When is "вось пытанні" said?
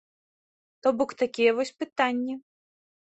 1.59-2.33